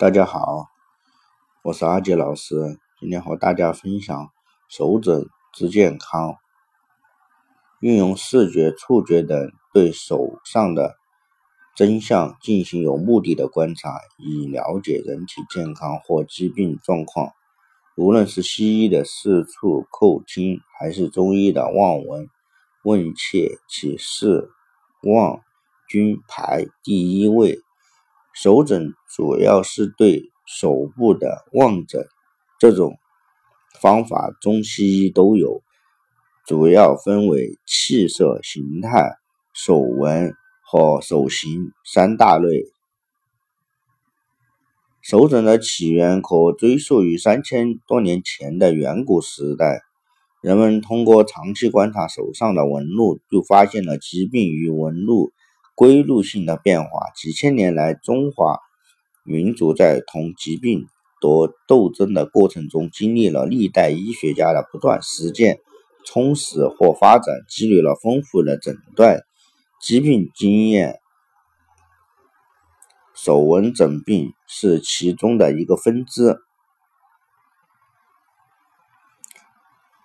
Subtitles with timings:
[0.00, 0.68] 大家好，
[1.64, 4.30] 我是阿杰老师，今天和大家分享
[4.68, 6.36] 手诊之健康。
[7.80, 10.94] 运用视觉、触觉等对手上的
[11.74, 17.32] 真相进行有目的的观察，以了解人体健康或疾病状况。
[17.96, 22.28] 无论是西医的视触叩听，还是中医的望闻
[22.84, 24.48] 问切，其视
[25.02, 25.40] 望
[25.88, 27.58] 均排第一位。
[28.40, 32.06] 手诊主要是对手部的望诊，
[32.60, 32.96] 这种
[33.80, 35.60] 方法中西医都有，
[36.46, 39.16] 主要分为气色、形态、
[39.52, 42.62] 手纹和手型三大类。
[45.02, 49.80] 手诊的起源可追溯于三千多年前的远古时代，
[50.42, 55.32] 人们通过长期观察手上的纹路，就发现了疾病与纹路。
[55.78, 56.90] 规律性的变化。
[57.14, 58.58] 几千年来，中华
[59.22, 60.88] 民族在同疾病
[61.20, 65.60] 夺斗争的过程中，经历了历代医学家的不断实践、
[66.04, 69.20] 充实或发展，积累了丰富的诊断
[69.80, 70.98] 疾病经验。
[73.14, 76.40] 手纹诊病是其中的一个分支。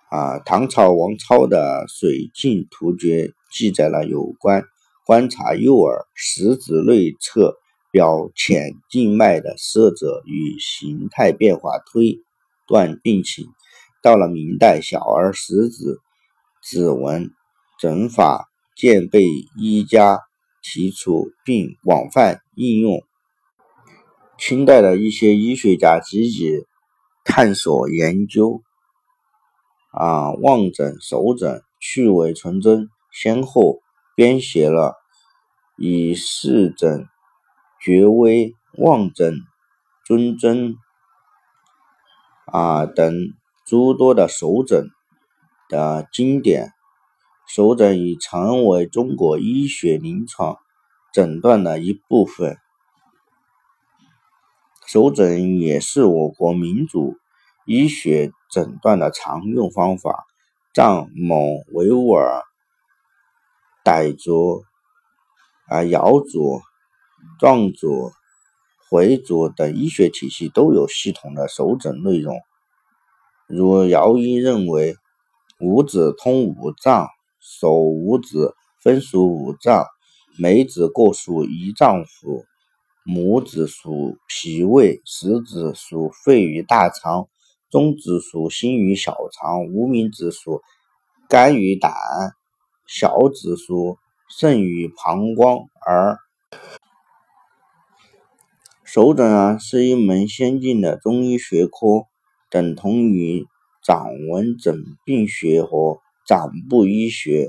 [0.08, 4.62] 啊，唐朝王超的《水镜图诀》记载了有关。
[5.06, 7.58] 观察右耳食指内侧
[7.90, 12.20] 表浅静脉的色泽与形态变化，推
[12.66, 13.46] 断病情。
[14.02, 15.98] 到了明代，小儿食指
[16.62, 17.30] 指纹
[17.78, 19.26] 诊法渐被
[19.58, 20.20] 医家
[20.62, 23.02] 提出并广泛应用。
[24.38, 26.64] 清代的一些医学家积极
[27.24, 28.62] 探索研究，
[29.92, 33.83] 啊，望诊、手诊去伪存真，先后。
[34.14, 34.94] 编写了
[35.76, 37.08] 以视诊、
[37.80, 39.40] 觉微、望诊、
[40.06, 40.76] 尊针
[42.46, 43.12] 啊等
[43.66, 44.88] 诸多的手诊
[45.68, 46.72] 的经典。
[47.48, 50.56] 手诊已成为中国医学临床
[51.12, 52.56] 诊断的一部分。
[54.86, 57.16] 手诊也是我国民主
[57.66, 60.24] 医学诊断的常用方法。
[60.72, 61.38] 藏、蒙、
[61.72, 62.42] 维吾尔。
[63.84, 64.64] 傣族、
[65.68, 66.62] 啊瑶族、
[67.38, 68.12] 壮族、
[68.88, 72.34] 回族等医学体系都有系统的手诊内容。
[73.46, 74.96] 如瑶医认为，
[75.60, 77.08] 五指通五脏，
[77.40, 79.84] 手五指分属五脏，
[80.38, 82.46] 每指各属一脏腑，
[83.04, 87.28] 拇指属脾胃，食指属肺与大肠，
[87.68, 90.62] 中指属心与小肠，无名指属
[91.28, 91.92] 肝与胆。
[92.86, 93.96] 小指属
[94.28, 96.18] 肾与膀胱，而
[98.84, 102.06] 手诊啊是一门先进的中医学科，
[102.50, 103.46] 等同于
[103.82, 107.48] 掌纹诊病学和掌部医学。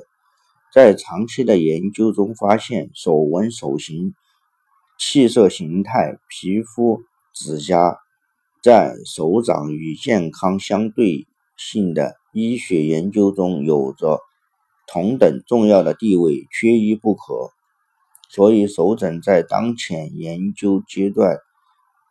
[0.73, 4.13] 在长期的研究中发现，手纹、手型、
[4.97, 7.01] 气色、形态、皮肤、
[7.33, 7.97] 指甲，
[8.63, 14.21] 在手掌与健康相对性的医学研究中有着。
[14.95, 17.51] 同等重要的地位，缺一不可。
[18.29, 21.39] 所以，手诊在当前研究阶段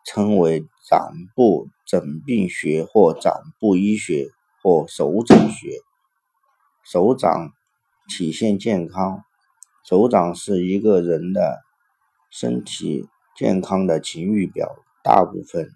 [0.05, 4.29] 称为掌部诊病学，或掌部医学，
[4.61, 5.79] 或手诊学。
[6.83, 7.53] 手掌
[8.07, 9.23] 体现健康，
[9.83, 11.63] 手掌是一个人的
[12.29, 15.71] 身体健康的晴雨表，大部分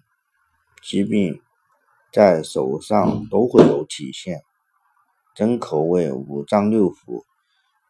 [0.80, 1.42] 疾病
[2.12, 4.44] 在手上都会有体现。
[5.40, 7.24] 真可谓五脏六腑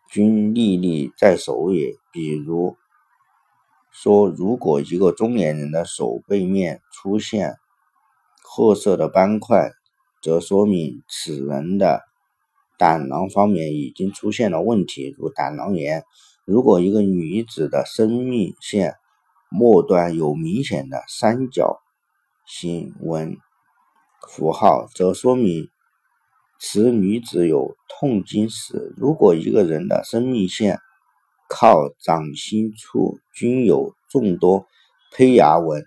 [0.09, 1.97] 均历历在手也。
[2.13, 2.77] 比如
[3.91, 7.57] 说，如果一个中年人的手背面出现
[8.45, 9.73] 褐色的斑块，
[10.23, 12.03] 则说明此人的
[12.79, 16.05] 胆囊方面已经出现了问题，如胆囊炎。
[16.45, 18.95] 如果一个女子的生命线
[19.51, 21.81] 末端有明显的三角
[22.47, 23.37] 形纹
[24.29, 25.69] 符号，则说明。
[26.63, 28.93] 此女子有痛经史。
[28.99, 30.79] 如果一个人的生命线
[31.49, 34.67] 靠掌心处均有众多
[35.11, 35.87] 胚芽纹，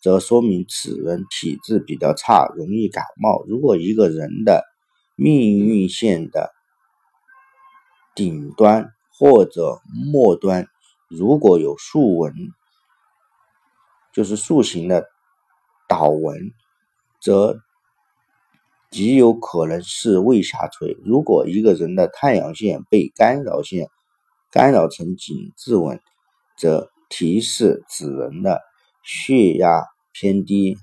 [0.00, 3.42] 则说明此人体质比较差，容易感冒。
[3.48, 4.64] 如果一个人的
[5.16, 6.52] 命运线的
[8.14, 9.80] 顶端或者
[10.12, 10.68] 末端
[11.08, 12.32] 如果有竖纹，
[14.12, 15.08] 就是竖形的
[15.88, 16.52] 倒纹，
[17.20, 17.58] 则
[18.94, 20.96] 极有可能是胃下垂。
[21.04, 23.88] 如果一个人的太阳线被干扰线
[24.52, 26.00] 干扰成紧致纹，
[26.56, 28.60] 则提示此人的
[29.02, 29.82] 血压
[30.12, 30.76] 偏低。